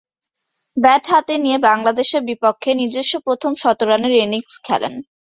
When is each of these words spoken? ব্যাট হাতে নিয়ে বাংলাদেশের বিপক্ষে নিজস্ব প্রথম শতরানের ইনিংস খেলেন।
ব্যাট 0.77 1.03
হাতে 1.11 1.33
নিয়ে 1.37 1.57
বাংলাদেশের 1.67 2.21
বিপক্ষে 2.29 2.71
নিজস্ব 2.81 3.13
প্রথম 3.27 3.51
শতরানের 3.61 4.13
ইনিংস 4.17 4.53
খেলেন। 4.63 4.93